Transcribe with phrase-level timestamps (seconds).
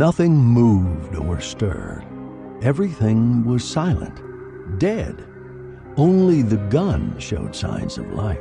[0.00, 2.06] Nothing moved or stirred.
[2.62, 4.22] Everything was silent,
[4.78, 5.26] dead.
[5.98, 8.40] Only the gun showed signs of life.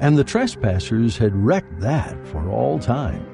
[0.00, 3.26] And the trespassers had wrecked that for all time.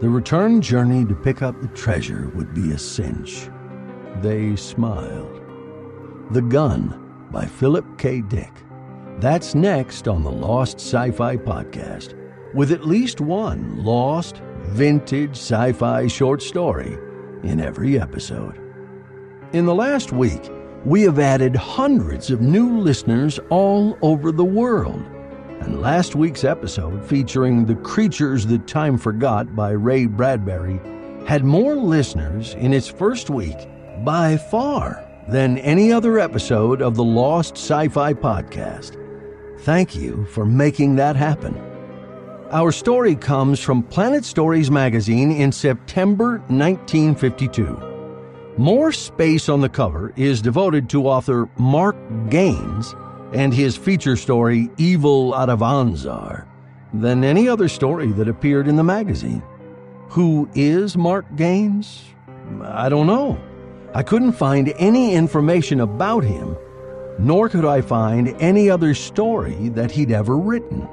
[0.00, 3.48] The return journey to pick up the treasure would be a cinch.
[4.22, 5.40] They smiled.
[6.30, 8.20] The Gun by Philip K.
[8.20, 8.52] Dick.
[9.18, 12.14] That's next on the Lost Sci Fi Podcast,
[12.54, 16.98] with at least one lost, vintage sci fi short story
[17.42, 18.58] in every episode.
[19.52, 20.50] In the last week,
[20.84, 25.02] we have added hundreds of new listeners all over the world.
[25.60, 30.80] And last week's episode, featuring The Creatures That Time Forgot by Ray Bradbury,
[31.26, 33.56] had more listeners in its first week
[34.04, 38.96] by far than any other episode of the Lost Sci Fi Podcast.
[39.60, 41.67] Thank you for making that happen.
[42.50, 48.54] Our story comes from Planet Stories magazine in September 1952.
[48.56, 51.94] More space on the cover is devoted to author Mark
[52.30, 52.94] Ganes
[53.34, 56.46] and his feature story Evil Out of Onzar
[56.94, 59.42] than any other story that appeared in the magazine.
[60.08, 62.02] Who is Mark Ganes?
[62.62, 63.38] I don't know.
[63.94, 66.56] I couldn't find any information about him,
[67.18, 70.88] nor could I find any other story that he'd ever written.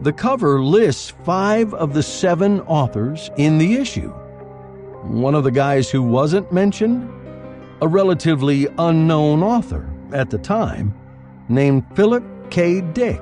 [0.00, 4.10] The cover lists five of the seven authors in the issue.
[5.02, 7.10] One of the guys who wasn't mentioned?
[7.82, 10.94] A relatively unknown author at the time
[11.48, 12.80] named Philip K.
[12.80, 13.20] Dick.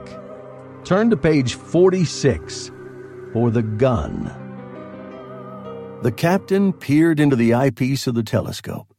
[0.84, 2.70] Turn to page 46
[3.32, 4.30] for the gun.
[6.02, 8.94] The captain peered into the eyepiece of the telescope.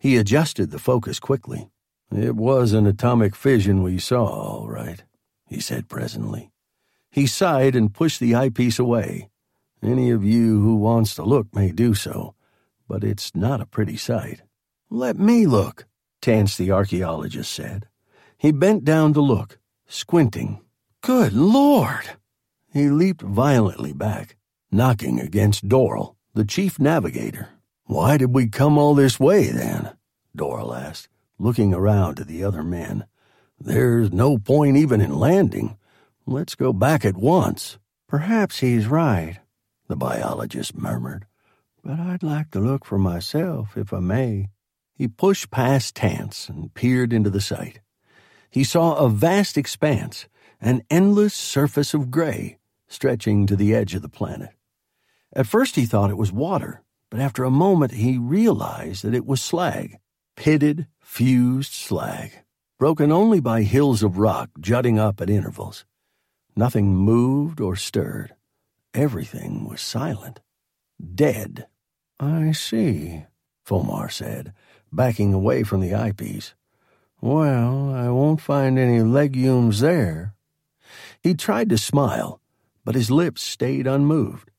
[0.00, 1.70] He adjusted the focus quickly.
[2.10, 5.04] It was an atomic fission we saw, all right,
[5.46, 6.49] he said presently.
[7.10, 9.30] He sighed and pushed the eyepiece away.
[9.82, 12.34] Any of you who wants to look may do so,
[12.88, 14.42] but it's not a pretty sight.
[14.90, 15.86] Let me look,
[16.20, 17.88] Tance the archaeologist said.
[18.36, 20.60] He bent down to look, squinting.
[21.00, 22.10] Good Lord!
[22.72, 24.36] He leaped violently back,
[24.70, 27.48] knocking against Doral, the chief navigator.
[27.84, 29.92] Why did we come all this way, then?
[30.36, 33.06] Doral asked, looking around at the other men.
[33.58, 35.76] There's no point even in landing.
[36.26, 37.78] Let's go back at once.
[38.08, 39.38] Perhaps he's right,
[39.88, 41.26] the biologist murmured.
[41.82, 44.48] But I'd like to look for myself, if I may.
[44.94, 47.80] He pushed past Tance and peered into the sight
[48.50, 50.26] he saw a vast expanse,
[50.60, 52.58] an endless surface of gray,
[52.88, 54.50] stretching to the edge of the planet.
[55.32, 59.24] At first he thought it was water, but after a moment he realized that it
[59.24, 59.98] was slag,
[60.36, 62.32] pitted, fused slag,
[62.78, 65.84] broken only by hills of rock jutting up at intervals.
[66.56, 68.34] Nothing moved or stirred.
[68.92, 70.40] Everything was silent.
[71.14, 71.66] Dead.
[72.18, 73.24] I see,
[73.64, 74.52] Fomar said,
[74.92, 76.54] backing away from the eyepiece.
[77.20, 80.34] Well, I won't find any legumes there.
[81.22, 82.40] He tried to smile,
[82.84, 84.50] but his lips stayed unmoved.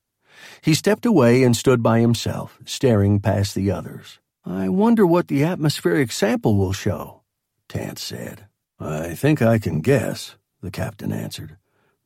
[0.61, 4.19] He stepped away and stood by himself, staring past the others.
[4.45, 7.21] I wonder what the atmospheric sample will show,
[7.67, 8.47] Tance said.
[8.79, 11.57] I think I can guess, the captain answered.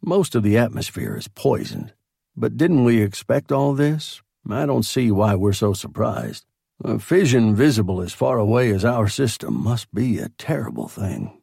[0.07, 1.91] Most of the atmosphere is poisoned.
[2.37, 4.21] But didn't we expect all this?
[4.47, 6.45] I don't see why we're so surprised.
[6.83, 11.41] A fission visible as far away as our system must be a terrible thing.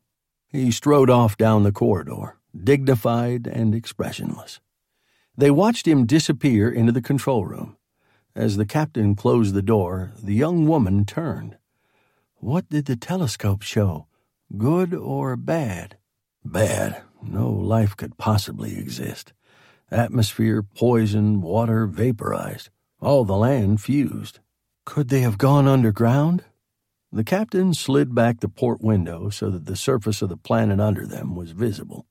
[0.48, 4.60] He strode off down the corridor, dignified and expressionless.
[5.36, 7.76] They watched him disappear into the control room.
[8.36, 11.56] As the captain closed the door, the young woman turned.
[12.36, 14.06] What did the telescope show?
[14.56, 15.96] Good or bad?
[16.44, 17.02] Bad.
[17.22, 19.33] No life could possibly exist.
[19.91, 24.41] Atmosphere poisoned, water vaporized, all the land fused.
[24.84, 26.44] Could they have gone underground?
[27.12, 31.07] The captain slid back the port window so that the surface of the planet under
[31.07, 32.07] them was visible.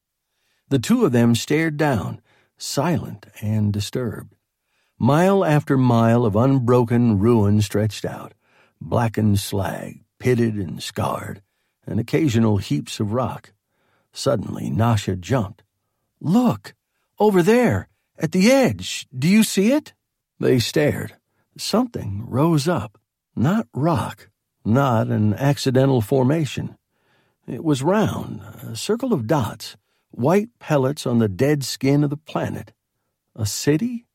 [0.69, 2.21] The two of them stared down,
[2.57, 4.35] silent and disturbed.
[4.99, 8.35] Mile after mile of unbroken ruin stretched out,
[8.79, 11.41] blackened slag, pitted and scarred,
[11.87, 13.53] and occasional heaps of rock.
[14.13, 15.63] Suddenly, Nasha jumped.
[16.19, 16.73] Look!
[17.19, 17.87] Over there!
[18.17, 19.07] At the edge!
[19.17, 19.93] Do you see it?
[20.39, 21.15] They stared.
[21.57, 22.99] Something rose up,
[23.35, 24.29] not rock,
[24.65, 26.77] not an accidental formation.
[27.47, 29.75] It was round, a circle of dots,
[30.11, 32.73] white pellets on the dead skin of the planet.
[33.35, 34.05] A city?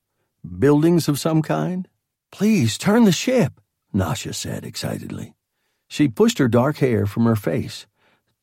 [0.58, 1.88] Buildings of some kind?
[2.30, 3.60] Please turn the ship,
[3.92, 5.34] Nasha said excitedly.
[5.88, 7.86] She pushed her dark hair from her face.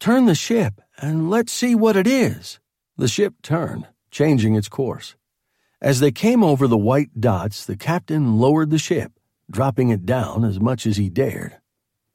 [0.04, 2.60] Turn the ship and let's see what it is.
[2.98, 5.16] The ship turned, changing its course.
[5.82, 9.14] As they came over the white dots, the captain lowered the ship,
[9.50, 11.56] dropping it down as much as he dared.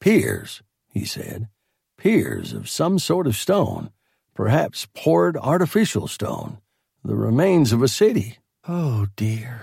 [0.01, 1.49] Piers, he said.
[1.97, 3.89] Piers of some sort of stone,
[4.35, 6.59] perhaps poured artificial stone,
[7.03, 8.37] the remains of a city.
[8.69, 9.63] Oh dear,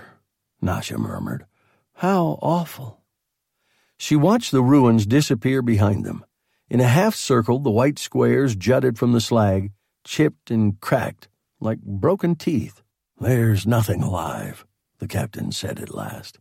[0.60, 1.46] Nasha murmured.
[1.92, 3.02] How awful.
[3.96, 6.24] She watched the ruins disappear behind them.
[6.68, 9.70] In a half circle, the white squares jutted from the slag,
[10.04, 11.28] chipped and cracked
[11.60, 12.82] like broken teeth.
[13.20, 14.66] There's nothing alive,
[14.98, 16.38] the captain said at last.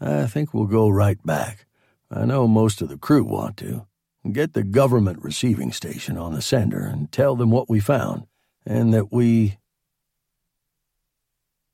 [0.00, 1.66] I think we'll go right back.
[2.10, 3.86] I know most of the crew want to.
[4.30, 8.26] Get the government receiving station on the sender and tell them what we found,
[8.66, 9.58] and that we.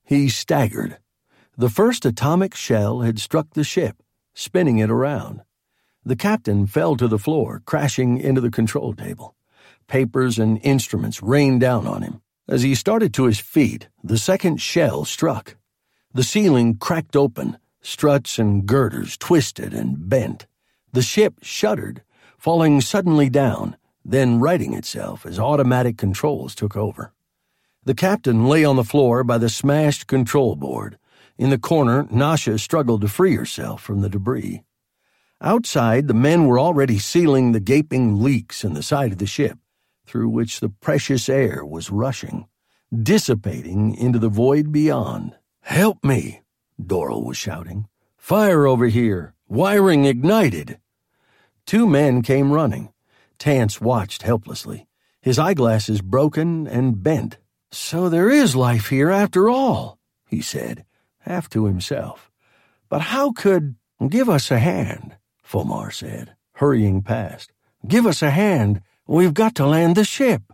[0.05, 0.99] He staggered.
[1.57, 4.03] The first atomic shell had struck the ship,
[4.35, 5.41] spinning it around.
[6.07, 9.35] The captain fell to the floor, crashing into the control table.
[9.89, 12.23] Papers and instruments rained down on him.
[12.47, 15.57] As he started to his feet, the second shell struck.
[16.15, 20.47] The ceiling cracked open, struts and girders twisted and bent.
[20.93, 22.05] The ship shuddered,
[22.39, 27.15] falling suddenly down, then righting itself as automatic controls took over.
[27.83, 30.99] The captain lay on the floor by the smashed control board.
[31.37, 34.63] In the corner, Nasha struggled to free herself from the debris.
[35.41, 39.59] Outside, the men were already sealing the gaping leaks in the side of the ship
[40.07, 42.47] through which the precious air was rushing,
[43.03, 45.37] dissipating into the void beyond.
[45.61, 46.43] Help me,
[46.81, 47.89] Doral was shouting.
[48.17, 49.35] Fire over here!
[49.49, 50.79] Wiring ignited!
[51.67, 52.93] Two men came running.
[53.39, 54.87] Tance watched helplessly,
[55.21, 57.39] his eyeglasses broken and bent.
[57.71, 59.99] So there is life here after all,
[60.29, 60.85] he said,
[61.21, 62.31] half to himself.
[62.89, 63.77] But how could.
[64.11, 67.53] Give us a hand, Fomar said, hurrying past.
[67.87, 70.53] Give us a hand We've got to land the ship.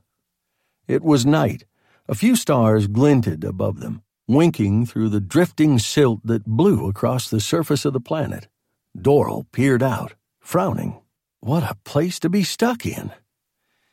[0.86, 1.64] It was night.
[2.06, 7.40] A few stars glinted above them, winking through the drifting silt that blew across the
[7.40, 8.48] surface of the planet.
[8.96, 11.00] Doral peered out, frowning.
[11.40, 13.12] What a place to be stuck in.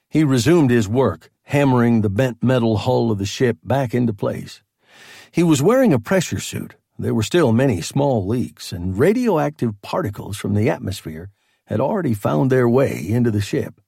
[0.09, 4.61] He resumed his work, hammering the bent metal hull of the ship back into place.
[5.31, 6.75] He was wearing a pressure suit.
[7.01, 11.29] There were still many small leaks, and radioactive particles from the atmosphere
[11.67, 13.79] had already found their way into the ship.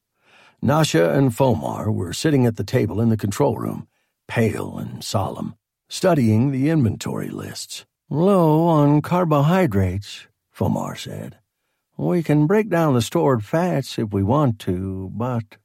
[0.61, 3.89] Nasha and Fomar were sitting at the table in the control room,
[4.29, 5.55] pale and solemn,
[5.89, 7.85] studying the inventory lists.
[8.09, 11.37] Low on carbohydrates, Fomar said.
[11.97, 15.57] We can break down the stored fats if we want to, but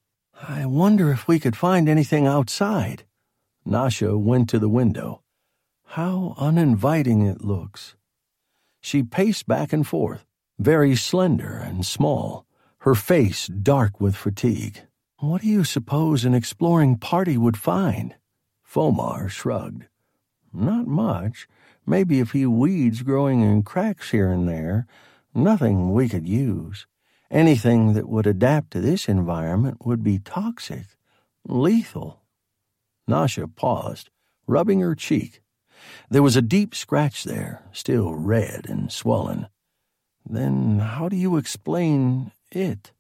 [0.43, 3.05] I wonder if we could find anything outside.
[3.65, 5.23] Nasha went to the window.
[5.91, 7.97] How uninviting it looks.
[8.81, 10.27] She paced back and forth,
[10.59, 12.47] very slender and small,
[12.79, 14.83] her face dark with fatigue.
[15.19, 18.15] What do you suppose an exploring party would find?
[18.63, 19.87] Fomar shrugged.
[20.53, 21.49] Not much.
[21.87, 24.87] Maybe a few weeds growing in cracks here and there.
[25.35, 26.87] Nothing we could use.
[27.31, 30.87] Anything that would adapt to this environment would be toxic,
[31.47, 32.23] lethal.
[33.09, 34.11] Nasha paused,
[34.47, 35.41] rubbing her cheek.
[36.11, 39.49] There was a deep scratch there, still red and swollen.
[40.29, 42.93] Then how do you explain it?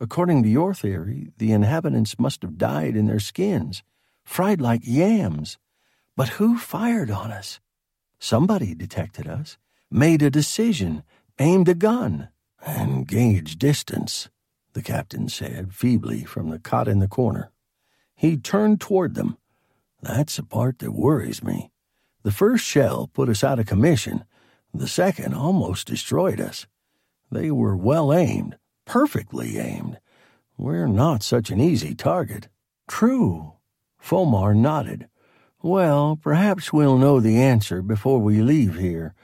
[0.00, 3.82] According to your theory, the inhabitants must have died in their skins,
[4.24, 5.58] fried like yams.
[6.16, 7.60] But who fired on us?
[8.18, 9.56] Somebody detected us,
[9.90, 11.04] made a decision,
[11.38, 12.28] aimed a gun,
[12.64, 14.28] and gauged distance,
[14.72, 17.50] the captain said feebly from the cot in the corner.
[18.14, 19.38] He turned toward them.
[20.00, 21.70] That's the part that worries me.
[22.22, 24.24] The first shell put us out of commission.
[24.72, 26.66] The second almost destroyed us.
[27.30, 29.98] They were well aimed, perfectly aimed.
[30.56, 32.48] We're not such an easy target.
[32.86, 33.54] True.
[34.00, 35.08] Fomar nodded.
[35.62, 39.14] Well, perhaps we'll know the answer before we leave here.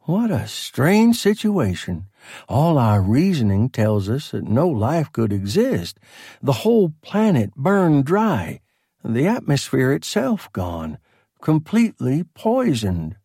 [0.00, 2.06] What a strange situation.
[2.48, 5.98] All our reasoning tells us that no life could exist.
[6.42, 8.60] The whole planet burned dry.
[9.04, 10.98] The atmosphere itself gone.
[11.40, 13.16] Completely poisoned.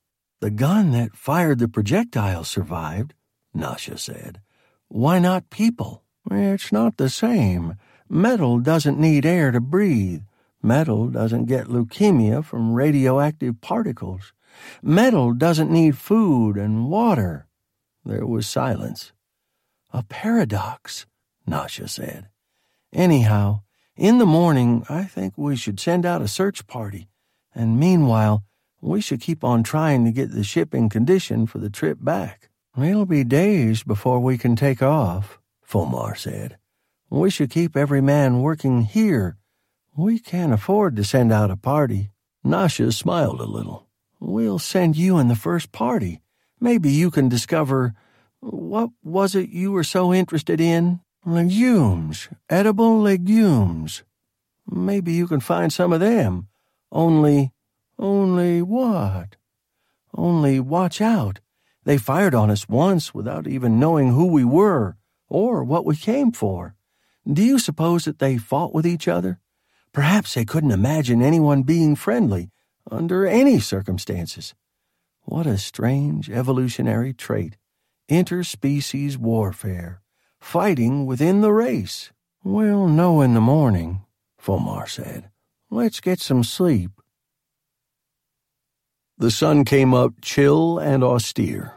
[0.41, 3.13] The gun that fired the projectile survived,
[3.53, 4.41] Nasha said.
[4.87, 6.03] Why not people?
[6.29, 7.75] It's not the same.
[8.09, 10.23] Metal doesn't need air to breathe.
[10.61, 14.33] Metal doesn't get leukemia from radioactive particles.
[14.83, 17.47] Metal doesn't need food and water.
[18.05, 19.13] There was silence.
[19.93, 21.05] A paradox,
[21.47, 22.29] Nasha said.
[22.93, 23.61] Anyhow,
[23.95, 27.07] in the morning, I think we should send out a search party.
[27.53, 28.43] And meanwhile,
[28.81, 32.49] we should keep on trying to get the ship in condition for the trip back.
[32.77, 36.57] It'll be days before we can take off, Fomar said.
[37.09, 39.37] We should keep every man working here.
[39.95, 42.11] We can't afford to send out a party.
[42.43, 43.87] Nasha smiled a little.
[44.19, 46.21] We'll send you in the first party.
[46.59, 47.93] Maybe you can discover
[48.39, 51.01] What was it you were so interested in?
[51.25, 54.03] Legumes, edible legumes.
[54.65, 56.47] Maybe you can find some of them.
[56.91, 57.51] Only,
[57.97, 59.37] only what?
[60.13, 61.39] Only watch out.
[61.83, 64.97] They fired on us once without even knowing who we were
[65.29, 66.75] or what we came for.
[67.31, 69.39] Do you suppose that they fought with each other?
[69.93, 72.51] Perhaps they couldn't imagine anyone being friendly
[72.89, 74.53] under any circumstances.
[75.23, 77.57] What a strange evolutionary trait.
[78.09, 80.01] Interspecies warfare.
[80.39, 82.11] Fighting within the race.
[82.43, 84.01] We'll know in the morning,
[84.37, 85.30] Fomar said.
[85.73, 86.91] Let's get some sleep.
[89.17, 91.75] The sun came up chill and austere.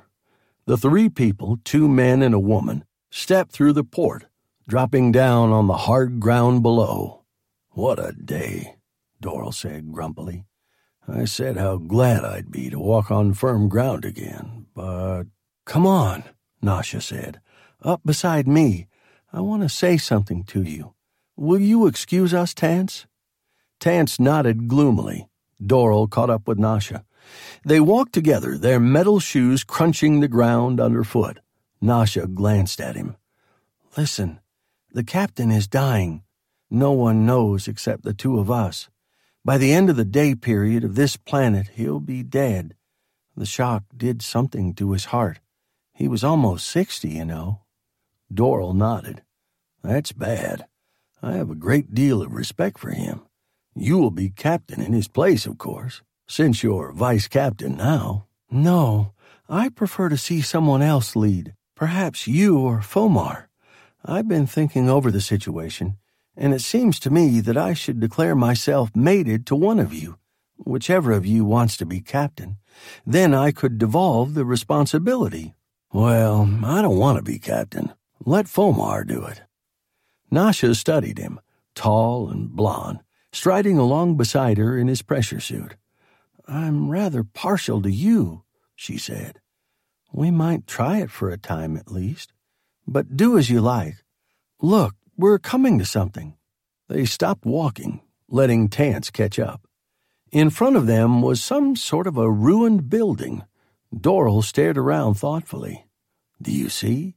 [0.67, 4.27] The three people, two men and a woman, stepped through the port,
[4.67, 7.23] dropping down on the hard ground below.
[7.71, 8.75] What a day,
[9.23, 10.45] Doral said grumpily.
[11.07, 15.27] I said how glad I'd be to walk on firm ground again, but
[15.67, 16.25] come on,
[16.61, 17.41] Nasha said.
[17.81, 18.89] Up beside me.
[19.33, 20.95] I want to say something to you.
[21.37, 23.07] Will you excuse us, Tance?
[23.85, 25.29] Tance nodded gloomily.
[25.63, 27.05] Doral caught up with Nasha.
[27.67, 31.41] They walked together, their metal shoes crunching the ground underfoot.
[31.83, 33.17] Nasha glanced at him.
[33.95, 34.41] Listen,
[34.91, 36.23] the captain is dying.
[36.71, 38.89] No one knows except the two of us.
[39.45, 42.77] By the end of the day period of this planet, he'll be dead.
[43.37, 45.41] The shock did something to his heart.
[45.93, 47.61] He was almost sixty, you know.
[48.33, 49.21] Doral nodded.
[49.83, 50.65] That's bad.
[51.23, 53.27] I have a great deal of respect for him.
[53.77, 58.27] You will be captain in his place, of course, since you're vice captain now.
[58.51, 59.13] No,
[59.49, 61.55] I prefer to see someone else lead.
[61.75, 63.49] Perhaps you or Fomar.
[64.05, 65.97] I've been thinking over the situation,
[66.37, 70.19] and it seems to me that I should declare myself mated to one of you,
[70.57, 72.59] whichever of you wants to be captain.
[73.05, 75.55] Then I could devolve the responsibility.
[75.93, 77.93] Well, I don't want to be captain.
[78.25, 79.43] Let Fomar do it.
[80.31, 81.41] Nasha studied him,
[81.75, 83.01] tall and blond,
[83.35, 85.75] striding along beside her in his pressure suit.
[86.47, 88.45] I'm rather partial to you,
[88.77, 89.41] she said.
[90.13, 92.33] We might try it for a time at least.
[92.87, 93.97] But do as you like.
[94.63, 96.37] Look, we're coming to something.
[96.89, 99.67] They stopped walking, letting Tance catch up.
[100.31, 103.43] In front of them was some sort of a ruined building.
[103.93, 105.87] Doral stared around thoughtfully.
[106.41, 107.17] Do you see?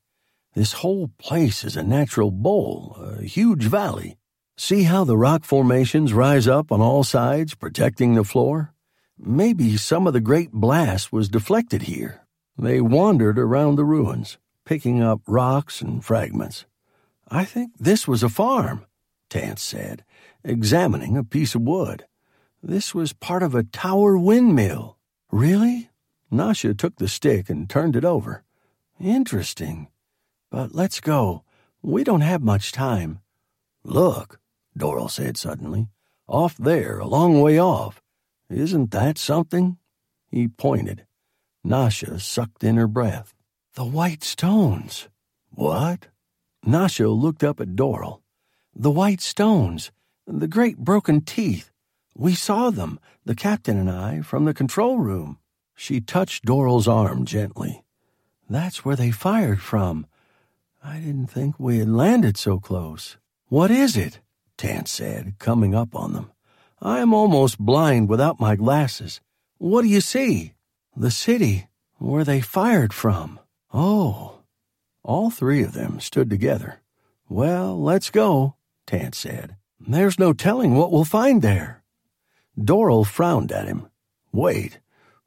[0.55, 4.17] This whole place is a natural bowl, a huge valley.
[4.59, 8.73] See how the rock formations rise up on all sides, protecting the floor?
[9.17, 12.21] Maybe some of the great blast was deflected here.
[12.57, 14.37] They wandered around the ruins
[14.67, 16.65] picking up rocks and fragments.
[17.29, 18.85] I think this was a farm,
[19.29, 20.03] Tance said,
[20.43, 22.05] examining a piece of wood.
[22.61, 24.97] This was part of a tower windmill.
[25.31, 25.89] Really?
[26.29, 28.43] Nasha took the stick and turned it over.
[28.99, 29.87] Interesting.
[30.51, 31.43] But let's go.
[31.81, 33.21] We don't have much time.
[33.85, 34.41] Look,
[34.77, 35.87] Doral said suddenly.
[36.27, 38.01] Off there, a long way off.
[38.49, 39.77] Isn't that something?
[40.29, 41.05] He pointed.
[41.63, 43.33] Nasha sucked in her breath.
[43.75, 45.07] The white stones.
[45.51, 46.07] What?
[46.65, 48.21] Nasha looked up at Doral.
[48.75, 49.91] The white stones.
[50.25, 51.71] The great broken teeth.
[52.15, 55.37] We saw them, the captain and I, from the control room.
[55.75, 57.83] She touched Doral's arm gently.
[58.49, 60.07] That's where they fired from.
[60.83, 63.17] I didn't think we had landed so close.
[63.47, 64.19] What is it?
[64.57, 66.31] Tance said, coming up on them.
[66.81, 69.21] I am almost blind without my glasses.
[69.57, 70.53] What do you see?
[70.95, 73.39] The city, where they fired from.
[73.73, 74.39] Oh.
[75.03, 76.81] All three of them stood together.
[77.29, 79.55] Well, let's go, Tance said.
[79.79, 81.83] There's no telling what we'll find there.
[82.59, 83.87] Doral frowned at him.
[84.31, 84.79] Wait,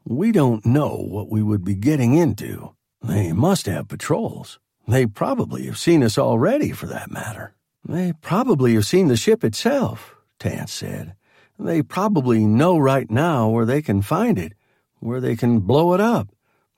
[0.05, 2.75] we don't know what we would be getting into.
[3.03, 4.59] They must have patrols.
[4.89, 7.55] They probably have seen us already, for that matter.
[7.85, 11.15] They probably have seen the ship itself, Tance said.
[11.59, 14.55] They probably know right now where they can find it,
[14.99, 16.29] where they can blow it up.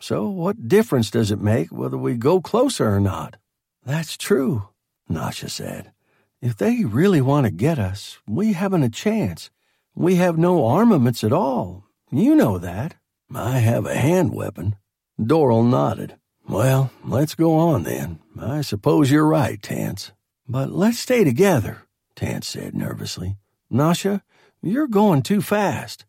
[0.01, 3.37] So what difference does it make whether we go closer or not?
[3.85, 4.69] That's true,
[5.09, 5.93] Nasha said.
[6.41, 9.51] If they really want to get us, we haven't a chance.
[9.95, 11.85] We have no armaments at all.
[12.11, 12.97] You know that.
[13.33, 14.75] I have a hand weapon.
[15.21, 16.17] Doral nodded.
[16.49, 18.19] Well, let's go on then.
[18.41, 20.11] I suppose you're right, Tance.
[20.53, 23.39] But let's stay together, Tance said nervously.
[23.71, 24.23] Nasha,
[24.61, 26.05] you're going too fast.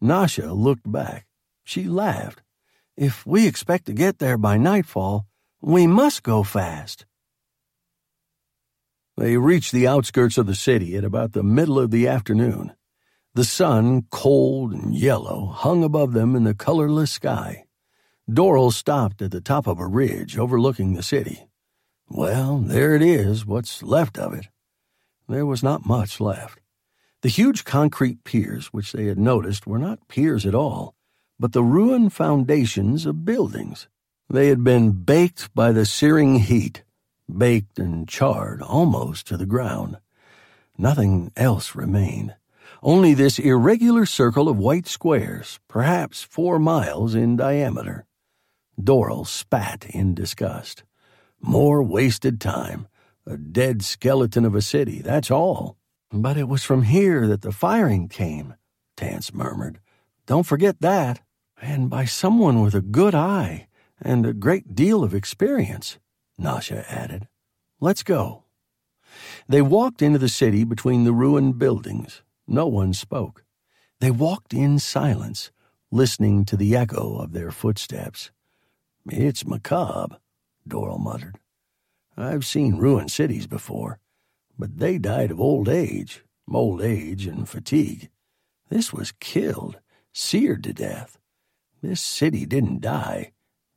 [0.00, 1.26] Nasha looked back.
[1.64, 2.42] She laughed.
[2.96, 5.26] If we expect to get there by nightfall,
[5.60, 7.06] we must go fast.
[9.16, 12.74] They reached the outskirts of the city at about the middle of the afternoon.
[13.34, 17.64] The sun, cold and yellow, hung above them in the colorless sky.
[18.30, 21.48] Doral stopped at the top of a ridge overlooking the city.
[22.08, 24.48] Well, there it is, what's left of it.
[25.28, 26.60] There was not much left.
[27.22, 30.94] The huge concrete piers which they had noticed were not piers at all,
[31.38, 33.88] but the ruined foundations of buildings.
[34.28, 36.84] They had been baked by the searing heat,
[37.34, 39.98] baked and charred almost to the ground.
[40.76, 42.34] Nothing else remained.
[42.82, 48.06] Only this irregular circle of white squares, perhaps four miles in diameter.
[48.80, 50.82] Doral spat in disgust.
[51.42, 52.86] More wasted time.
[53.26, 55.76] A dead skeleton of a city, that's all.
[56.12, 58.54] But it was from here that the firing came,
[58.96, 59.80] Tance murmured.
[60.26, 61.20] Don't forget that.
[61.60, 63.66] And by someone with a good eye
[64.00, 65.98] and a great deal of experience,
[66.38, 67.26] Nasha added.
[67.80, 68.44] Let's go.
[69.48, 72.22] They walked into the city between the ruined buildings.
[72.46, 73.44] No one spoke.
[74.00, 75.50] They walked in silence,
[75.90, 78.30] listening to the echo of their footsteps.
[79.06, 80.18] It's macabre,
[80.68, 81.38] Doral muttered.
[82.16, 83.98] I've seen ruined cities before,
[84.58, 88.10] but they died of old age, old age and fatigue.
[88.68, 89.78] This was killed,
[90.12, 91.18] seared to death.
[91.82, 93.32] This city didn't die.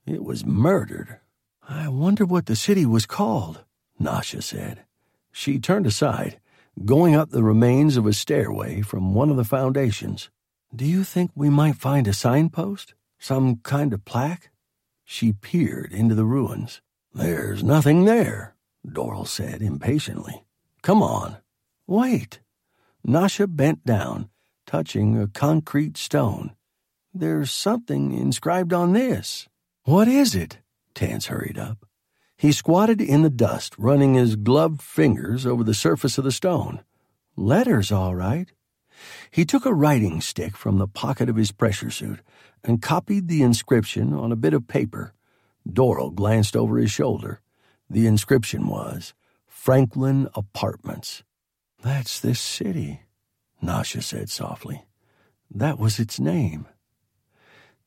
[0.06, 1.20] It was murdered.
[1.68, 3.64] I wonder what the city was called,
[3.98, 4.86] Nasha said.
[5.32, 6.40] She turned aside,
[6.84, 10.30] going up the remains of a stairway from one of the foundations.
[10.76, 12.94] Do you think we might find a signpost?
[13.18, 14.52] Some kind of plaque?
[15.06, 16.82] She peered into the ruins.
[17.14, 20.44] There's nothing there, Doral said impatiently.
[20.82, 21.38] Come on.
[21.88, 22.42] Wait.
[23.04, 24.30] Nasha bent down,
[24.66, 26.56] touching a concrete stone.
[27.14, 29.48] There's something inscribed on this.
[29.84, 30.58] What is it?
[30.96, 31.86] Tance hurried up.
[32.36, 36.84] He squatted in the dust, running his gloved fingers over the surface of the stone.
[37.38, 38.52] Letters, all right.
[39.32, 42.20] He took a writing stick from the pocket of his pressure suit
[42.64, 45.14] and copied the inscription on a bit of paper.
[45.68, 47.42] Doral glanced over his shoulder.
[47.90, 49.14] The inscription was
[49.48, 51.24] Franklin Apartments.
[51.84, 53.02] That's this city,
[53.62, 54.86] Nasha said softly.
[55.52, 56.68] That was its name.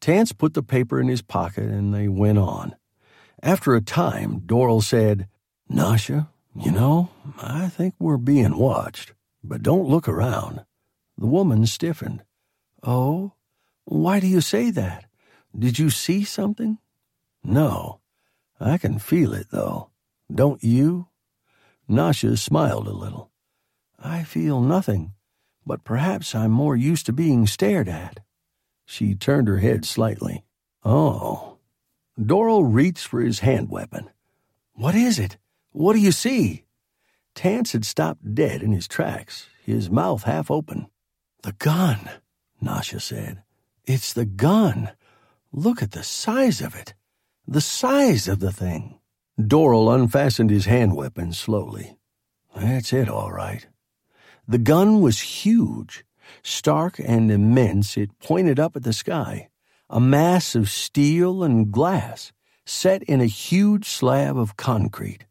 [0.01, 2.77] Tance put the paper in his pocket and they went on.
[3.43, 5.29] After a time, Doral said,
[5.69, 9.13] Nasha, you know, I think we're being watched,
[9.45, 10.65] but don't look around.
[11.19, 12.23] The woman stiffened.
[12.85, 13.33] Oh?
[13.85, 15.07] Why do you say that?
[15.59, 16.79] Did you see something?
[17.43, 18.01] No.
[18.61, 19.91] I can feel it, though.
[20.33, 21.09] Don't you?
[21.89, 23.33] Nasha smiled a little.
[23.99, 25.15] I feel nothing,
[25.67, 28.21] but perhaps I'm more used to being stared at.
[28.85, 30.45] She turned her head slightly.
[30.85, 31.59] Oh.
[32.17, 34.09] Doral reached for his hand weapon.
[34.75, 35.37] What is it?
[35.73, 36.65] What do you see?
[37.35, 40.89] Tance had stopped dead in his tracks, his mouth half open.
[41.43, 42.11] The gun,
[42.61, 43.43] Nasha said.
[43.85, 44.91] It's the gun.
[45.53, 46.95] Look at the size of it.
[47.47, 48.99] The size of the thing.
[49.41, 51.97] Doral unfastened his hand weapon slowly.
[52.57, 53.67] That's it, all right.
[54.49, 56.05] The gun was huge.
[56.43, 59.49] Stark and immense, it pointed up at the sky,
[59.89, 62.33] a mass of steel and glass
[62.67, 65.25] set in a huge slab of concrete.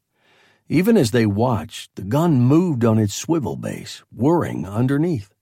[0.70, 5.34] Even as they watched, the gun moved on its swivel base, whirring underneath.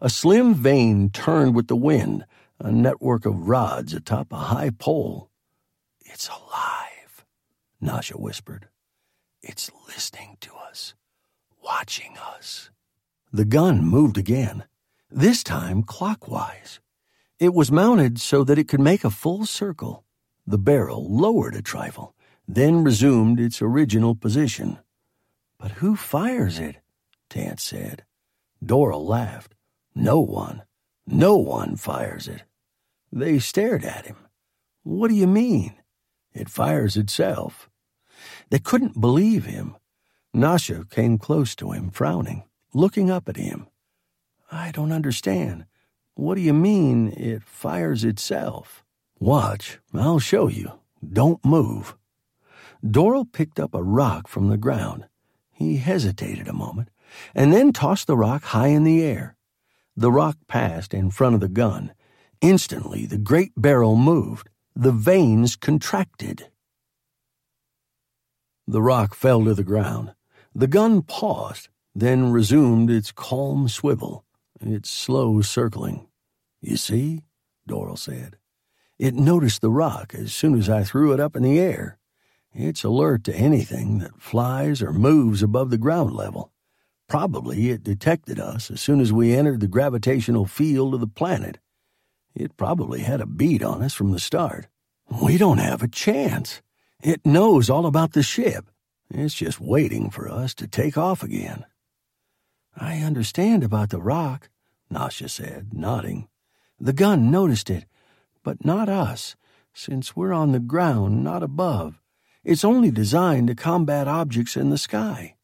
[0.00, 2.26] A slim vane turned with the wind,
[2.58, 5.30] a network of rods atop a high pole.
[6.00, 7.24] It's alive,
[7.80, 8.68] Nasha whispered.
[9.40, 10.94] It's listening to us,
[11.62, 12.70] watching us.
[13.32, 14.64] The gun moved again,
[15.10, 16.80] this time clockwise.
[17.38, 20.04] It was mounted so that it could make a full circle.
[20.46, 22.14] The barrel lowered a trifle,
[22.48, 24.78] then resumed its original position.
[25.58, 26.76] But who fires it?
[27.30, 28.04] Tance said.
[28.64, 29.53] Doral laughed.
[29.94, 30.62] No one.
[31.06, 32.42] No one fires it.
[33.12, 34.16] They stared at him.
[34.82, 35.74] What do you mean?
[36.32, 37.70] It fires itself.
[38.50, 39.76] They couldn't believe him.
[40.32, 43.68] Nasha came close to him, frowning, looking up at him.
[44.50, 45.66] I don't understand.
[46.14, 48.84] What do you mean it fires itself?
[49.20, 50.72] Watch, I'll show you.
[51.08, 51.96] Don't move.
[52.84, 55.06] Doral picked up a rock from the ground.
[55.52, 56.88] He hesitated a moment,
[57.34, 59.36] and then tossed the rock high in the air.
[59.96, 61.92] The rock passed in front of the gun.
[62.40, 66.48] Instantly, the great barrel moved, the vanes contracted.
[68.66, 70.14] The rock fell to the ground.
[70.54, 74.24] The gun paused, then resumed its calm swivel,
[74.60, 76.08] its slow circling.
[76.60, 77.22] You see,
[77.68, 78.36] Doral said.
[78.98, 81.98] It noticed the rock as soon as I threw it up in the air.
[82.52, 86.52] It's alert to anything that flies or moves above the ground level.
[87.14, 91.58] Probably it detected us as soon as we entered the gravitational field of the planet
[92.34, 94.66] it probably had a bead on us from the start.
[95.22, 96.60] We don't have a chance.
[97.00, 98.68] It knows all about the ship.
[99.10, 101.64] It's just waiting for us to take off again.
[102.76, 104.50] I understand about the rock,
[104.90, 106.26] Nasha said, nodding.
[106.80, 107.84] The gun noticed it,
[108.42, 109.36] but not us,
[109.72, 112.00] since we're on the ground, not above.
[112.42, 115.36] It's only designed to combat objects in the sky.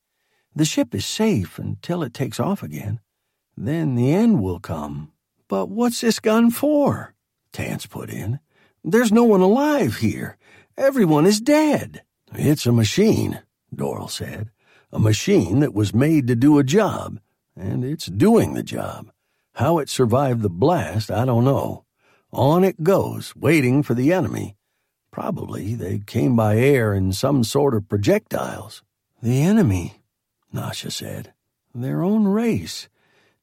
[0.54, 3.00] The ship is safe until it takes off again.
[3.56, 5.12] Then the end will come.
[5.48, 7.14] But what's this gun for?
[7.52, 8.40] Tance put in.
[8.82, 10.38] There's no one alive here.
[10.76, 12.02] Everyone is dead.
[12.32, 13.40] It's a machine,
[13.74, 14.50] Doral said.
[14.92, 17.20] A machine that was made to do a job,
[17.56, 19.10] and it's doing the job.
[19.54, 21.84] How it survived the blast, I don't know.
[22.32, 24.56] On it goes, waiting for the enemy.
[25.10, 28.82] Probably they came by air in some sort of projectiles.
[29.22, 29.99] The enemy,
[30.52, 31.32] Nasha said.
[31.74, 32.88] Their own race.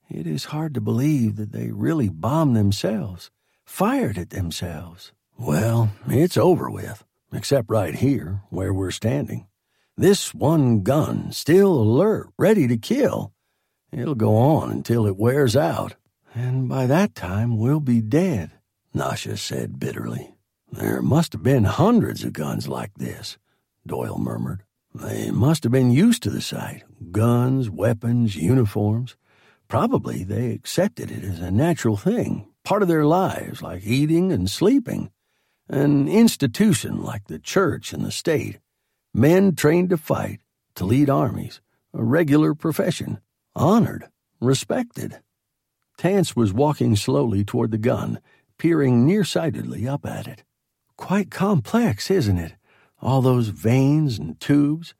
[0.09, 3.29] It is hard to believe that they really bombed themselves,
[3.65, 5.11] fired at themselves.
[5.37, 9.47] Well, it's over with, except right here, where we're standing.
[9.95, 13.33] This one gun, still alert, ready to kill.
[13.91, 15.95] It'll go on until it wears out.
[16.35, 18.51] And by that time, we'll be dead,
[18.93, 20.35] Nasha said bitterly.
[20.71, 23.37] There must have been hundreds of guns like this,
[23.87, 24.63] Doral murmured.
[24.99, 29.15] They must have been used to the sight guns, weapons, uniforms.
[29.67, 34.49] Probably they accepted it as a natural thing, part of their lives, like eating and
[34.49, 35.11] sleeping.
[35.69, 38.59] An institution like the church and the state.
[39.13, 40.39] Men trained to fight,
[40.75, 41.61] to lead armies,
[41.93, 43.19] a regular profession,
[43.55, 44.09] honored,
[44.41, 45.19] respected.
[45.99, 48.19] Tance was walking slowly toward the gun,
[48.57, 50.43] peering nearsightedly up at it.
[50.95, 52.53] Quite complex, isn't it?
[53.01, 54.95] All those vanes and tubes.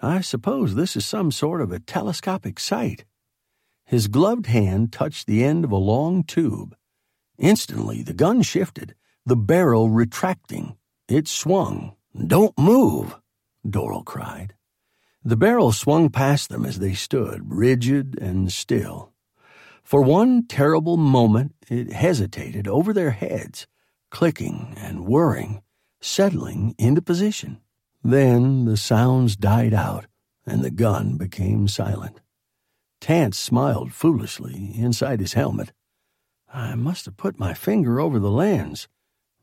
[0.00, 3.04] I suppose this is some sort of a telescopic sight.
[3.84, 6.76] His gloved hand touched the end of a long tube.
[7.38, 8.94] Instantly, the gun shifted,
[9.24, 10.76] the barrel retracting.
[11.08, 11.94] It swung.
[12.26, 13.16] Don't move,
[13.66, 14.54] Doral cried.
[15.22, 19.12] The barrel swung past them as they stood, rigid and still.
[19.82, 23.66] For one terrible moment, it hesitated over their heads,
[24.10, 25.62] clicking and whirring,
[26.00, 27.60] settling into position.
[28.02, 30.06] Then the sounds died out,
[30.46, 32.20] and the gun became silent.
[33.00, 35.72] Tance smiled foolishly inside his helmet.
[36.52, 38.88] I must have put my finger over the lens.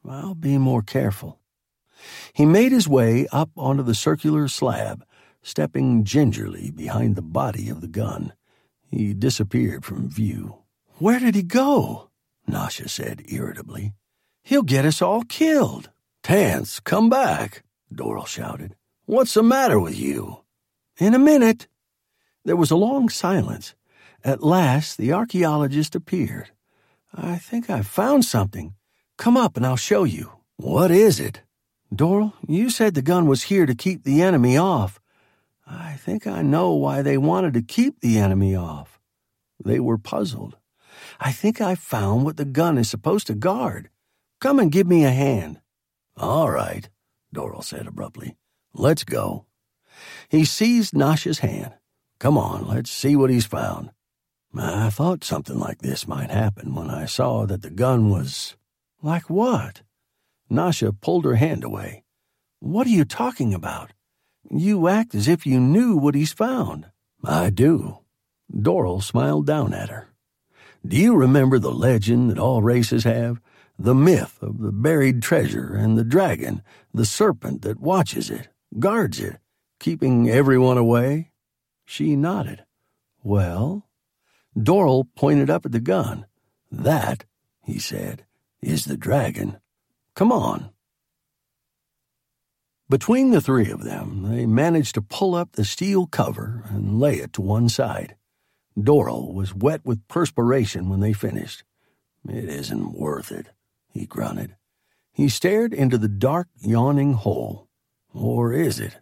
[0.08, 1.40] I'll be more careful.
[2.34, 5.06] He made his way up onto the circular slab,
[5.42, 8.34] stepping gingerly behind the body of the gun.
[8.90, 10.58] He disappeared from view.
[10.98, 12.10] Where did he go?
[12.48, 13.94] Nasha said irritably.
[14.44, 15.90] He'll get us all killed.
[16.24, 18.76] Tance, come back, Doral shouted.
[19.06, 20.40] What's the matter with you?
[20.98, 21.68] In a minute.
[22.46, 23.76] There was a long silence.
[24.24, 26.52] At last, the archaeologist appeared.
[27.14, 28.74] I think I've found something.
[29.18, 30.32] Come up and I'll show you.
[30.56, 31.42] What is it?
[31.94, 35.02] Doral, you said the gun was here to keep the enemy off.
[35.68, 38.98] I think I know why they wanted to keep the enemy off.
[39.64, 40.56] They were puzzled.
[41.20, 43.90] I think I've found what the gun is supposed to guard.
[44.40, 45.60] Come and give me a hand.
[46.18, 46.90] All right,
[47.34, 48.38] Doral said abruptly.
[48.74, 49.46] Let's go.
[50.30, 51.74] He seized Nasha's hand.
[52.20, 53.92] Come on, let's see what he's found.
[54.56, 58.56] I thought something like this might happen when I saw that the gun was.
[59.02, 59.82] Like what?
[60.50, 62.04] Nasha pulled her hand away.
[62.60, 63.92] What are you talking about?
[64.50, 66.86] You act as if you knew what he's found.
[67.24, 68.00] I do.
[68.54, 70.10] Doral smiled down at her.
[70.86, 73.42] Do you remember the legend that all races have?
[73.80, 76.62] The myth of the buried treasure and the dragon,
[76.94, 79.38] the serpent that watches it, guards it,
[79.80, 81.32] keeping everyone away?
[81.86, 82.64] She nodded.
[83.24, 83.88] Well?
[84.58, 86.28] Doral pointed up at the gun.
[86.72, 87.26] That,
[87.64, 88.26] he said,
[88.62, 89.60] is the dragon.
[90.16, 90.70] Come on.
[92.90, 97.16] Between the three of them, they managed to pull up the steel cover and lay
[97.16, 98.16] it to one side.
[98.78, 101.64] Doral was wet with perspiration when they finished.
[102.28, 103.50] It isn't worth it,
[103.94, 104.56] he grunted.
[105.12, 107.70] He stared into the dark, yawning hole.
[108.14, 109.00] Or is it?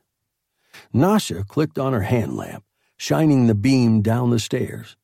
[0.94, 2.66] Nasha clicked on her hand lamp,
[2.98, 4.98] shining the beam down the stairs.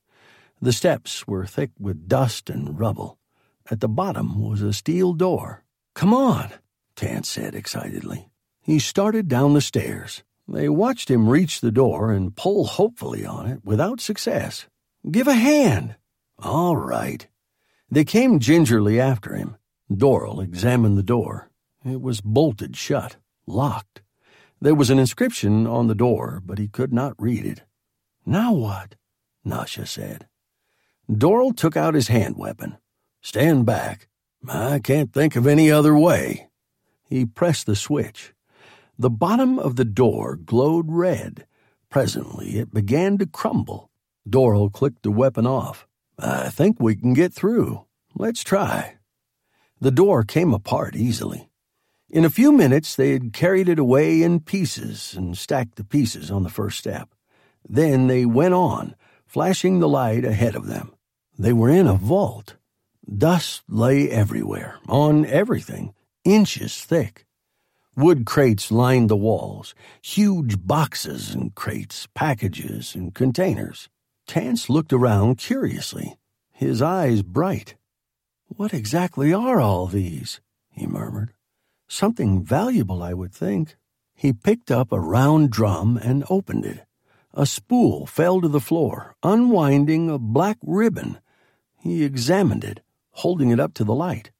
[0.60, 3.18] The steps were thick with dust and rubble.
[3.70, 5.64] At the bottom was a steel door.
[5.94, 6.52] Come on,
[6.96, 8.28] Tance said excitedly.
[8.62, 10.22] He started down the stairs.
[10.48, 14.66] They watched him reach the door and pull hopefully on it without success.
[15.10, 15.96] Give a hand.
[16.38, 17.26] All right.
[17.90, 19.57] They came gingerly after him.
[19.90, 21.50] Doral examined the door.
[21.84, 24.02] It was bolted shut, locked.
[24.60, 27.62] There was an inscription on the door, but he could not read it.
[28.26, 28.96] Now what?
[29.44, 30.26] Nasha said.
[31.10, 32.76] Doral took out his hand weapon.
[33.22, 34.08] Stand back.
[34.46, 36.48] I can't think of any other way.
[37.08, 38.34] He pressed the switch.
[38.98, 41.46] The bottom of the door glowed red.
[41.88, 43.90] Presently it began to crumble.
[44.28, 45.86] Doral clicked the weapon off.
[46.18, 47.86] I think we can get through.
[48.14, 48.97] Let's try.
[49.80, 51.48] The door came apart easily.
[52.10, 56.30] In a few minutes, they had carried it away in pieces and stacked the pieces
[56.30, 57.10] on the first step.
[57.68, 60.94] Then they went on, flashing the light ahead of them.
[61.38, 62.56] They were in a vault.
[63.06, 67.26] Dust lay everywhere, on everything, inches thick.
[67.96, 73.88] Wood crates lined the walls, huge boxes and crates, packages and containers.
[74.26, 76.16] Tance looked around curiously,
[76.52, 77.74] his eyes bright.
[78.48, 80.40] What exactly are all these?
[80.70, 81.32] he murmured.
[81.86, 83.76] Something valuable, I would think.
[84.14, 86.84] He picked up a round drum and opened it.
[87.34, 91.18] A spool fell to the floor, unwinding a black ribbon.
[91.78, 92.80] He examined it,
[93.10, 94.32] holding it up to the light.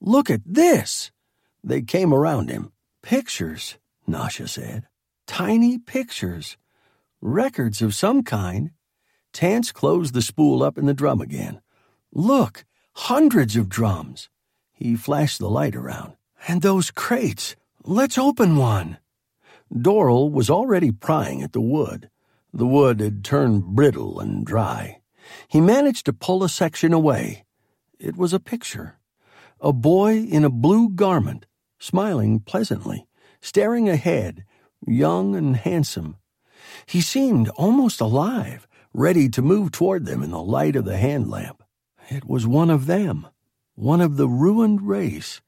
[0.00, 1.10] Look at this!
[1.64, 2.72] They came around him.
[3.02, 4.86] Pictures, Nasha said.
[5.26, 6.56] Tiny pictures.
[7.20, 8.70] Records of some kind.
[9.32, 11.60] Tance closed the spool up in the drum again.
[12.12, 12.64] Look,
[12.96, 14.28] Hundreds of drums.
[14.72, 16.14] He flashed the light around.
[16.46, 17.56] And those crates.
[17.82, 18.98] Let's open one.
[19.72, 22.08] Doral was already prying at the wood.
[22.52, 25.00] The wood had turned brittle and dry.
[25.48, 27.44] He managed to pull a section away.
[27.98, 28.98] It was a picture.
[29.60, 31.46] A boy in a blue garment,
[31.80, 33.06] smiling pleasantly,
[33.40, 34.44] staring ahead,
[34.86, 36.16] young and handsome.
[36.86, 41.28] He seemed almost alive, ready to move toward them in the light of the hand
[41.28, 41.63] lamp.
[42.08, 43.26] It was one of them,
[43.74, 45.40] one of the ruined race,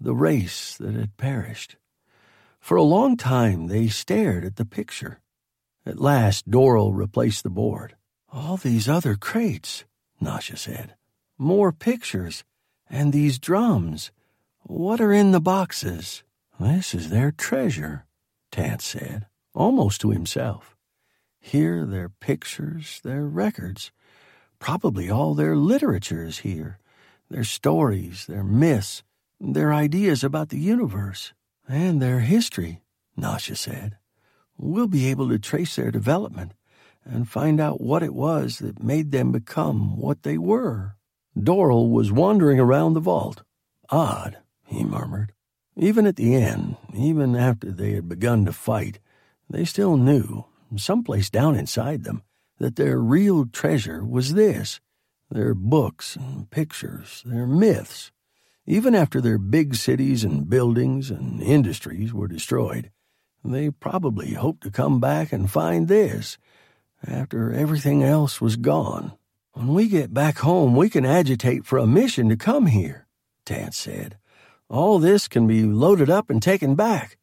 [0.00, 1.76] the race that had perished.
[2.60, 5.20] For a long time they stared at the picture.
[5.86, 7.96] At last Doral replaced the board.
[8.30, 9.84] All these other crates,
[10.20, 10.94] Nasha said.
[11.38, 12.44] More pictures.
[12.90, 14.10] And these drums.
[14.62, 16.22] What are in the boxes?
[16.58, 18.06] This is their treasure,
[18.50, 20.76] Tance said, almost to himself.
[21.40, 23.92] Here their pictures, their records.
[24.58, 26.78] Probably all their literature is here,
[27.30, 29.02] their stories, their myths,
[29.40, 31.32] their ideas about the universe,
[31.68, 32.82] and their history,
[33.16, 33.96] Nasha said.
[34.56, 36.52] We'll be able to trace their development
[37.04, 40.96] and find out what it was that made them become what they were.
[41.36, 43.42] Doral was wandering around the vault.
[43.90, 45.32] Odd, he murmured.
[45.76, 48.98] Even at the end, even after they had begun to fight,
[49.48, 50.44] they still knew,
[50.76, 52.22] someplace down inside them,
[52.58, 54.80] that their real treasure was this
[55.30, 58.10] their books and pictures, their myths.
[58.66, 62.90] Even after their big cities and buildings and industries were destroyed,
[63.44, 66.38] they probably hoped to come back and find this
[67.06, 69.12] after everything else was gone.
[69.52, 73.06] When we get back home, we can agitate for a mission to come here,
[73.44, 74.18] Tance said.
[74.68, 77.16] All this can be loaded up and taken back.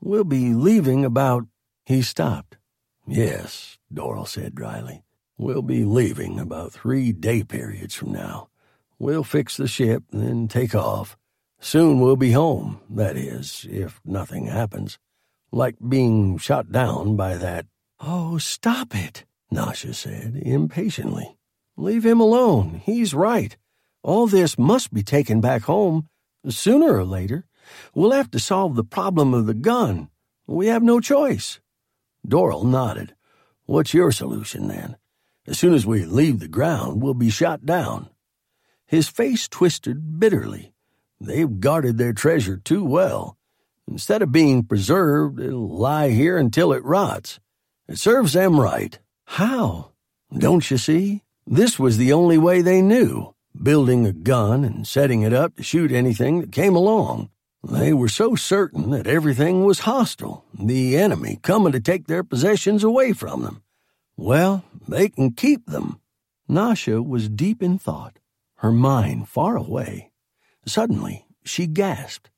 [0.00, 1.46] We'll be leaving about.
[1.84, 2.56] He stopped.
[3.06, 5.02] Yes, Doral said dryly.
[5.36, 8.48] We'll be leaving about three day periods from now.
[8.98, 11.16] We'll fix the ship, then take off.
[11.58, 14.98] Soon we'll be home, that is, if nothing happens.
[15.50, 17.66] Like being shot down by that.
[18.00, 21.36] Oh, stop it, Nasha said impatiently.
[21.76, 22.80] Leave him alone.
[22.84, 23.56] He's right.
[24.02, 26.08] All this must be taken back home.
[26.48, 27.46] Sooner or later,
[27.94, 30.08] we'll have to solve the problem of the gun.
[30.46, 31.60] We have no choice.
[32.26, 33.14] Doral nodded.
[33.66, 34.96] What's your solution, then?
[35.46, 38.08] As soon as we leave the ground, we'll be shot down.
[38.86, 40.72] His face twisted bitterly.
[41.20, 43.36] They've guarded their treasure too well.
[43.88, 47.40] Instead of being preserved, it'll lie here until it rots.
[47.88, 48.98] It serves them right.
[49.24, 49.92] How?
[50.36, 51.22] Don't you see?
[51.46, 55.62] This was the only way they knew building a gun and setting it up to
[55.62, 57.30] shoot anything that came along.
[57.64, 62.82] They were so certain that everything was hostile, the enemy coming to take their possessions
[62.82, 63.62] away from them.
[64.16, 66.00] Well, they can keep them.
[66.48, 68.18] Nasha was deep in thought,
[68.56, 70.10] her mind far away.
[70.66, 72.30] Suddenly, she gasped.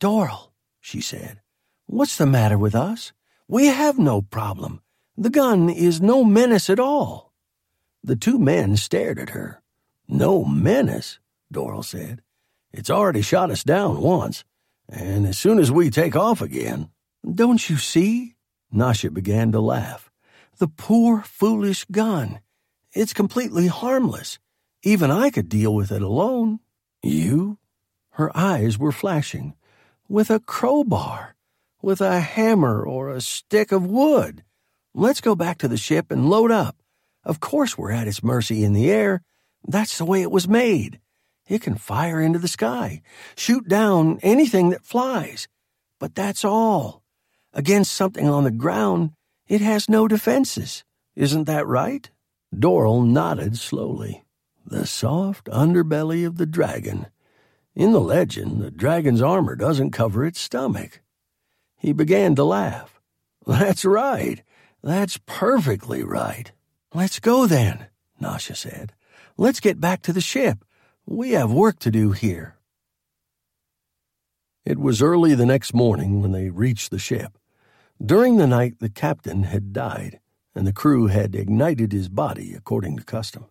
[0.00, 1.42] Doral, she said,
[1.86, 3.12] what's the matter with us?
[3.46, 4.80] We have no problem.
[5.18, 7.34] The gun is no menace at all.
[8.02, 9.62] The two men stared at her.
[10.08, 11.18] No menace,
[11.52, 12.22] Doral said.
[12.72, 14.44] It's already shot us down once
[14.88, 16.90] and as soon as we take off again.
[17.22, 18.34] Don't you see?
[18.70, 20.10] Nasha began to laugh.
[20.58, 22.40] The poor, foolish gun.
[22.92, 24.38] It's completely harmless.
[24.82, 26.60] Even I could deal with it alone.
[27.02, 27.58] You?
[28.10, 29.54] Her eyes were flashing.
[30.08, 31.36] With a crowbar.
[31.80, 34.44] With a hammer or a stick of wood.
[34.94, 36.76] Let's go back to the ship and load up.
[37.24, 39.22] Of course we're at its mercy in the air.
[39.66, 41.00] That's the way it was made.
[41.52, 43.02] It can fire into the sky,
[43.36, 45.48] shoot down anything that flies,
[45.98, 47.02] But that's all.
[47.52, 49.10] Against something on the ground,
[49.48, 50.82] it has no defenses.
[51.14, 52.08] Isn't that right?
[52.54, 54.24] Doral nodded slowly.
[54.64, 57.08] The soft underbelly of the dragon.
[57.74, 61.02] In the legend, the dragon's armor doesn't cover its stomach.
[61.76, 62.98] He began to laugh.
[63.46, 64.42] That's right.
[64.82, 66.50] That's perfectly right.
[66.94, 67.88] Let's go then,
[68.18, 68.94] Nasha said.
[69.36, 70.64] Let's get back to the ship.
[71.06, 72.56] We have work to do here.
[74.64, 77.36] It was early the next morning when they reached the ship.
[78.04, 80.20] During the night, the captain had died,
[80.54, 83.46] and the crew had ignited his body according to custom.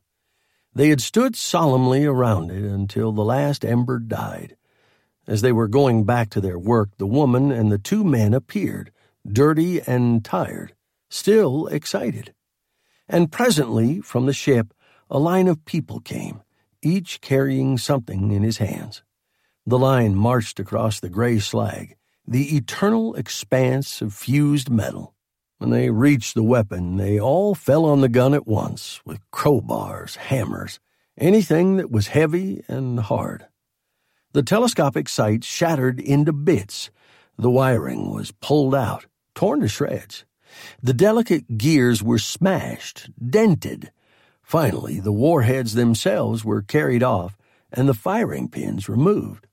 [0.74, 4.56] They had stood solemnly around it until the last ember died.
[5.28, 8.94] As they were going back to their work, the woman and the two men appeared,
[9.28, 10.74] dirty and tired,
[11.10, 12.34] still excited.
[13.10, 14.74] And presently, from the ship,
[15.10, 16.42] a line of people came,
[16.82, 19.04] each carrying something in his hands.
[19.66, 21.96] The line marched across the gray slag,
[22.28, 25.14] the eternal expanse of fused metal.
[25.60, 30.16] When they reached the weapon, they all fell on the gun at once, with crowbars,
[30.16, 30.80] hammers,
[31.18, 33.46] anything that was heavy and hard.
[34.34, 36.90] The telescopic sight shattered into bits.
[37.38, 40.26] The wiring was pulled out, torn to shreds.
[40.82, 43.92] The delicate gears were smashed, dented.
[44.52, 47.38] Finally, the warheads themselves were carried off
[47.72, 49.48] and the firing pins removed.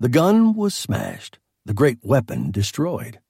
[0.00, 3.20] The gun was smashed, the great weapon destroyed.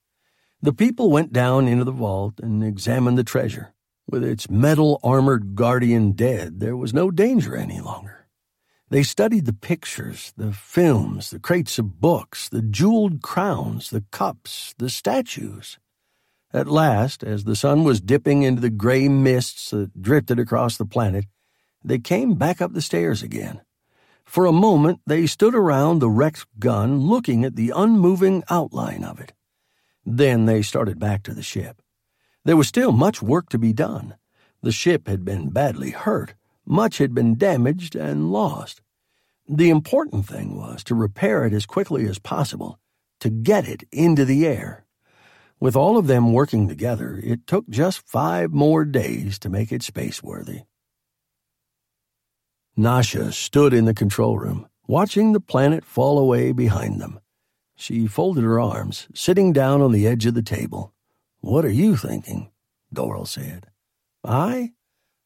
[0.62, 3.74] The people went down into the vault and examined the treasure.
[4.08, 8.26] With its metal armored guardian dead, there was no danger any longer.
[8.88, 14.74] They studied the pictures, the films, the crates of books, the jeweled crowns, the cups,
[14.78, 15.78] the statues.
[16.54, 20.84] At last, as the sun was dipping into the gray mists that drifted across the
[20.84, 21.24] planet,
[21.82, 23.62] they came back up the stairs again.
[24.24, 29.18] For a moment, they stood around the wrecked gun looking at the unmoving outline of
[29.18, 29.32] it.
[30.04, 31.80] Then they started back to the ship.
[32.44, 34.16] There was still much work to be done.
[34.62, 36.34] The ship had been badly hurt,
[36.66, 38.82] much had been damaged and lost.
[39.48, 42.78] The important thing was to repair it as quickly as possible,
[43.20, 44.81] to get it into the air.
[45.62, 49.82] With all of them working together, it took just five more days to make it
[49.82, 50.64] spaceworthy.
[52.76, 57.20] Nasha stood in the control room, watching the planet fall away behind them.
[57.76, 60.94] She folded her arms, sitting down on the edge of the table.
[61.38, 62.50] What are you thinking?
[62.92, 63.68] Doral said.
[64.24, 64.72] I?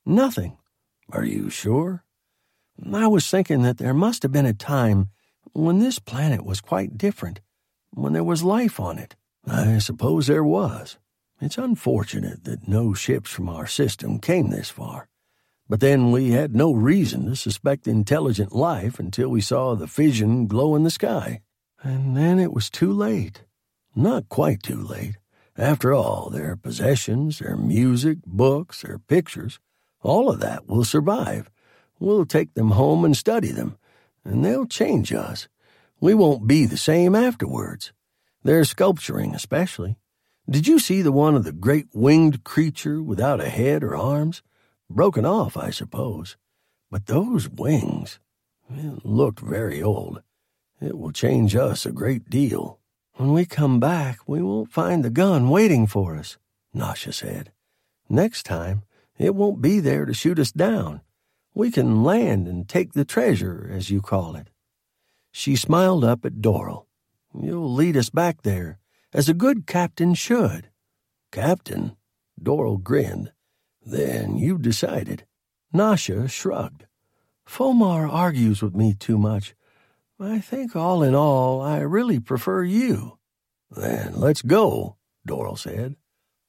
[0.05, 0.59] Nothing.
[1.09, 2.05] Are you sure?
[2.93, 5.09] I was thinking that there must have been a time
[5.55, 7.41] when this planet was quite different,
[7.95, 9.17] when there was life on it.
[9.47, 10.99] I suppose there was.
[11.41, 15.09] It's unfortunate that no ships from our system came this far.
[15.69, 20.47] But then we had no reason to suspect intelligent life until we saw the fission
[20.47, 21.43] glow in the sky.
[21.83, 23.45] And then it was too late.
[23.95, 25.17] Not quite too late.
[25.57, 29.59] After all, their possessions, their music, books, their pictures,
[30.03, 31.51] all of that will survive.
[31.99, 33.79] We'll take them home and study them,
[34.25, 35.49] and they'll change us.
[36.01, 37.93] We won't be the same afterwards.
[38.47, 39.97] Their sculpturing, especially.
[40.49, 44.41] Did you see the one of the great winged creature without a head or arms?
[44.89, 46.37] Broken off, I suppose.
[46.89, 48.21] But those wings,
[48.71, 50.23] it looked very old.
[50.81, 52.79] It will change us a great deal.
[53.15, 56.39] When we come back, we won't find the gun waiting for us,
[56.73, 57.51] Nasha said.
[58.09, 58.85] Next time,
[59.19, 61.01] it won't be there to shoot us down.
[61.53, 64.51] We can land and take the treasure, as you call it.
[65.33, 66.86] She smiled up at Doral.
[67.41, 68.79] You'll lead us back there,
[69.13, 70.71] as a good captain should.
[71.33, 71.97] Captain?
[72.41, 73.33] Doral grinned.
[73.85, 75.27] Then you decided.
[75.73, 76.87] Nasha shrugged.
[77.47, 79.55] Fomar argues with me too much.
[80.19, 83.19] I think all in all, I really prefer you.
[83.71, 85.97] Then let's go, Doral said.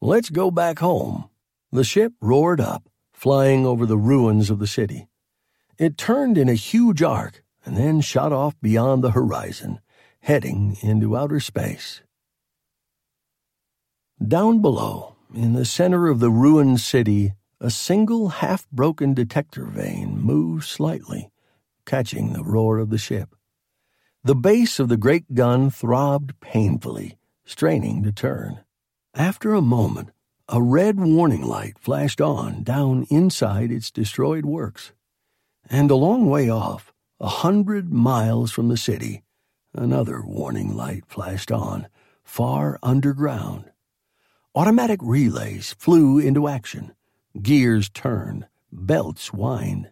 [0.01, 1.29] Let's go back home.
[1.71, 5.07] The ship roared up, flying over the ruins of the city.
[5.77, 9.79] It turned in a huge arc and then shot off beyond the horizon,
[10.27, 12.01] heading into outer space.
[14.21, 20.19] Down below, in the center of the ruined city, a single half broken detector vane
[20.19, 21.29] moved slightly,
[21.85, 23.37] catching the roar of the ship.
[24.21, 28.59] The base of the great gun throbbed painfully, straining to turn.
[29.15, 30.09] After a moment,
[30.49, 34.91] a red warning light flashed on down inside its destroyed works.
[35.69, 39.23] And a long way off, a hundred miles from the city,
[39.77, 41.87] Another warning light flashed on,
[42.23, 43.69] far underground.
[44.55, 46.93] Automatic relays flew into action.
[47.39, 49.91] Gears turned, belts whined.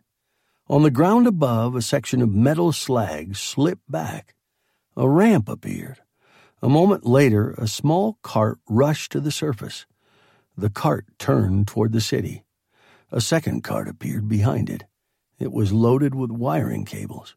[0.68, 4.34] On the ground above, a section of metal slag slipped back.
[4.98, 6.00] A ramp appeared.
[6.64, 9.86] A moment later, a small cart rushed to the surface.
[10.58, 12.44] The cart turned toward the city.
[13.12, 14.86] A second cart appeared behind it.
[15.38, 17.36] It was loaded with wiring cables.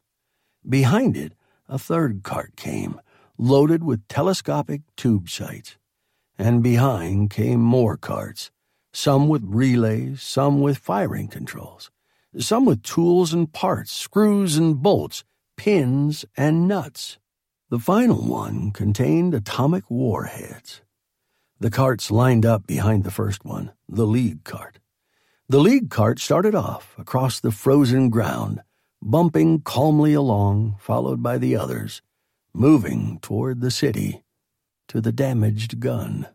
[0.66, 1.34] Behind it,
[1.68, 3.00] a third cart came,
[3.36, 5.76] loaded with telescopic tube sights.
[6.38, 8.50] And behind came more carts,
[8.92, 11.90] some with relays, some with firing controls,
[12.38, 15.24] some with tools and parts, screws and bolts,
[15.56, 17.18] pins and nuts.
[17.70, 20.80] The final one contained atomic warheads.
[21.60, 24.78] The carts lined up behind the first one, the lead cart.
[25.48, 28.62] The lead cart started off across the frozen ground,
[29.02, 32.02] bumping calmly along, followed by the others,
[32.52, 34.22] moving toward the city,
[34.88, 36.26] to the damaged gun.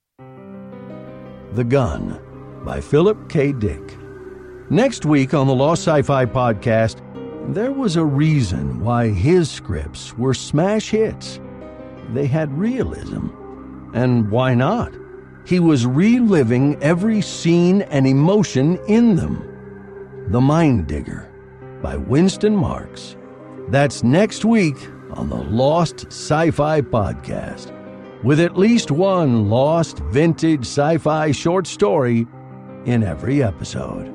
[1.54, 2.20] The Gun
[2.64, 3.52] by Philip K.
[3.52, 3.98] Dick.
[4.70, 7.02] Next week on the Lost Sci Fi podcast,
[7.54, 11.40] there was a reason why his scripts were smash hits.
[12.14, 13.28] They had realism.
[13.94, 14.94] And why not?
[15.46, 20.26] He was reliving every scene and emotion in them.
[20.30, 21.33] The Mind Digger
[21.84, 23.18] by Winston Marks.
[23.68, 24.78] That's next week
[25.12, 27.72] on the Lost Sci Fi Podcast,
[28.24, 32.26] with at least one lost vintage sci fi short story
[32.86, 34.13] in every episode.